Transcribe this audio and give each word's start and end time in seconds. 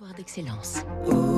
Territoire 0.00 0.16
d'excellence. 0.16 0.76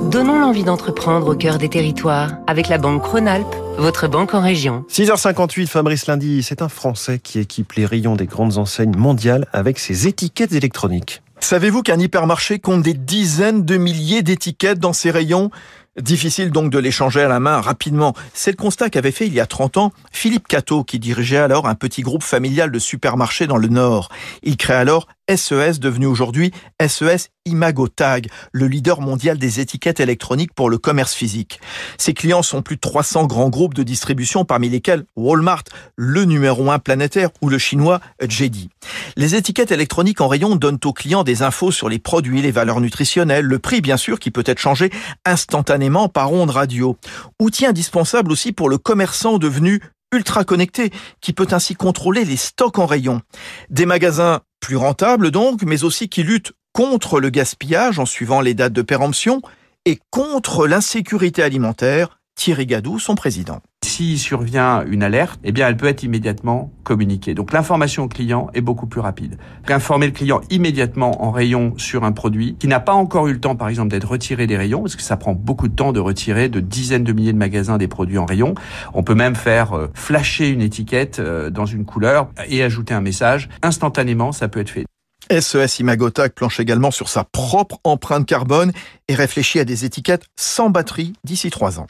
Donnons 0.09 0.39
l'envie 0.39 0.63
d'entreprendre 0.63 1.27
au 1.27 1.35
cœur 1.35 1.57
des 1.57 1.67
territoires 1.67 2.31
avec 2.47 2.69
la 2.69 2.77
Banque 2.77 3.03
Rhône-Alpes, 3.03 3.55
votre 3.77 4.07
banque 4.07 4.33
en 4.33 4.39
région. 4.39 4.85
6h58, 4.89 5.67
Fabrice 5.67 6.07
Lundi, 6.07 6.43
c'est 6.43 6.61
un 6.61 6.69
Français 6.69 7.19
qui 7.19 7.39
équipe 7.39 7.73
les 7.73 7.85
rayons 7.85 8.15
des 8.15 8.25
grandes 8.25 8.57
enseignes 8.57 8.95
mondiales 8.95 9.47
avec 9.51 9.79
ses 9.79 10.07
étiquettes 10.07 10.53
électroniques. 10.53 11.21
Savez-vous 11.41 11.81
qu'un 11.81 11.99
hypermarché 11.99 12.59
compte 12.59 12.83
des 12.83 12.93
dizaines 12.93 13.65
de 13.65 13.75
milliers 13.75 14.21
d'étiquettes 14.21 14.79
dans 14.79 14.93
ses 14.93 15.11
rayons? 15.11 15.51
Difficile 15.99 16.49
donc 16.49 16.71
de 16.71 16.79
les 16.79 16.89
changer 16.89 17.21
à 17.21 17.27
la 17.27 17.41
main 17.41 17.59
rapidement. 17.59 18.13
C'est 18.33 18.51
le 18.51 18.57
constat 18.57 18.89
qu'avait 18.89 19.11
fait 19.11 19.27
il 19.27 19.33
y 19.33 19.41
a 19.41 19.45
30 19.45 19.77
ans 19.77 19.91
Philippe 20.11 20.47
Cato, 20.47 20.85
qui 20.85 20.99
dirigeait 20.99 21.37
alors 21.37 21.67
un 21.67 21.75
petit 21.75 22.01
groupe 22.01 22.23
familial 22.23 22.71
de 22.71 22.79
supermarchés 22.79 23.45
dans 23.45 23.57
le 23.57 23.67
Nord. 23.67 24.09
Il 24.41 24.55
crée 24.55 24.73
alors 24.73 25.07
SES, 25.33 25.79
devenu 25.79 26.05
aujourd'hui 26.05 26.51
SES 26.85 27.29
Imago 27.45 27.87
Tag, 27.87 28.27
le 28.51 28.67
leader 28.67 29.01
mondial 29.01 29.37
des 29.37 29.59
étiquettes 29.59 29.99
électroniques 29.99 30.53
pour 30.53 30.69
le 30.69 30.77
commerce 30.77 31.13
physique. 31.13 31.59
Ses 31.97 32.13
clients 32.13 32.41
sont 32.41 32.61
plus 32.61 32.75
de 32.75 32.81
300 32.81 33.25
grands 33.25 33.49
groupes 33.49 33.73
de 33.73 33.83
distribution, 33.83 34.45
parmi 34.45 34.69
lesquels 34.69 35.05
Walmart, 35.15 35.63
le 35.95 36.25
numéro 36.25 36.71
un 36.71 36.79
planétaire, 36.79 37.29
ou 37.41 37.49
le 37.49 37.57
chinois 37.57 38.01
JD. 38.21 38.69
Les 39.15 39.35
étiquettes 39.35 39.71
électroniques 39.71 40.21
en 40.21 40.27
rayon 40.27 40.55
donnent 40.55 40.79
aux 40.83 40.93
clients 40.93 41.23
des 41.23 41.41
infos 41.41 41.71
sur 41.71 41.89
les 41.89 41.99
produits, 41.99 42.41
les 42.41 42.51
valeurs 42.51 42.81
nutritionnelles, 42.81 43.45
le 43.45 43.59
prix 43.59 43.81
bien 43.81 43.97
sûr, 43.97 44.19
qui 44.19 44.31
peut 44.31 44.43
être 44.45 44.59
changé 44.59 44.89
instantanément 45.25 46.09
par 46.09 46.33
onde 46.33 46.49
radio. 46.49 46.97
Outil 47.39 47.65
indispensable 47.65 48.31
aussi 48.31 48.51
pour 48.51 48.69
le 48.69 48.77
commerçant 48.77 49.37
devenu 49.37 49.81
ultra 50.13 50.43
connecté, 50.43 50.91
qui 51.21 51.33
peut 51.33 51.47
ainsi 51.51 51.75
contrôler 51.75 52.23
les 52.23 52.37
stocks 52.37 52.79
en 52.79 52.85
rayon. 52.85 53.21
Des 53.69 53.85
magasins 53.85 54.41
plus 54.63 54.77
rentables 54.77 55.29
donc, 55.29 55.63
mais 55.63 55.83
aussi 55.83 56.07
qui 56.07 56.23
luttent 56.23 56.53
contre 56.71 57.19
le 57.19 57.29
gaspillage 57.29 57.99
en 57.99 58.05
suivant 58.05 58.39
les 58.39 58.53
dates 58.53 58.73
de 58.73 58.81
péremption 58.81 59.41
et 59.85 59.99
contre 60.09 60.67
l'insécurité 60.67 61.43
alimentaire. 61.43 62.17
Thierry 62.35 62.65
Gadou, 62.65 62.97
son 62.97 63.13
président. 63.13 63.61
S'il 63.93 64.17
survient 64.17 64.83
une 64.87 65.03
alerte, 65.03 65.39
eh 65.43 65.51
bien, 65.51 65.67
elle 65.67 65.77
peut 65.77 65.85
être 65.85 66.01
immédiatement 66.01 66.71
communiquée. 66.83 67.35
Donc, 67.35 67.53
l'information 67.53 68.05
au 68.05 68.07
client 68.07 68.49
est 68.55 68.61
beaucoup 68.61 68.87
plus 68.87 68.99
rapide. 68.99 69.37
Informer 69.67 70.07
le 70.07 70.13
client 70.13 70.41
immédiatement 70.49 71.23
en 71.23 71.29
rayon 71.29 71.75
sur 71.77 72.03
un 72.03 72.11
produit 72.11 72.55
qui 72.57 72.67
n'a 72.67 72.79
pas 72.79 72.93
encore 72.93 73.27
eu 73.27 73.33
le 73.33 73.39
temps, 73.39 73.55
par 73.55 73.69
exemple, 73.69 73.91
d'être 73.91 74.09
retiré 74.09 74.47
des 74.47 74.57
rayons, 74.57 74.81
parce 74.81 74.95
que 74.95 75.03
ça 75.03 75.15
prend 75.15 75.33
beaucoup 75.33 75.67
de 75.67 75.75
temps 75.75 75.91
de 75.91 75.99
retirer 75.99 76.49
de 76.49 76.59
dizaines 76.59 77.03
de 77.03 77.13
milliers 77.13 77.33
de 77.33 77.37
magasins 77.37 77.77
des 77.77 77.87
produits 77.87 78.17
en 78.17 78.25
rayon. 78.25 78.55
On 78.95 79.03
peut 79.03 79.13
même 79.13 79.35
faire 79.35 79.73
euh, 79.73 79.91
flasher 79.93 80.47
une 80.47 80.63
étiquette 80.63 81.19
euh, 81.19 81.51
dans 81.51 81.67
une 81.67 81.85
couleur 81.85 82.29
et 82.47 82.63
ajouter 82.63 82.95
un 82.95 83.01
message. 83.01 83.47
Instantanément, 83.61 84.31
ça 84.31 84.47
peut 84.47 84.61
être 84.61 84.71
fait. 84.71 84.85
SES 85.29 85.79
Imagotac 85.79 86.33
planche 86.33 86.59
également 86.59 86.89
sur 86.89 87.09
sa 87.09 87.23
propre 87.23 87.77
empreinte 87.83 88.25
carbone 88.25 88.71
et 89.07 89.13
réfléchit 89.13 89.59
à 89.59 89.65
des 89.65 89.85
étiquettes 89.85 90.25
sans 90.35 90.71
batterie 90.71 91.13
d'ici 91.23 91.49
trois 91.49 91.79
ans. 91.79 91.85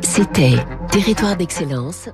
C'était 0.00 0.56
Territoire 0.94 1.36
d'excellence 1.36 2.08